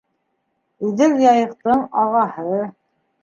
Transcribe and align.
Иҙел- 0.87 1.13
Яйыҡтыңағаһы 1.25 2.59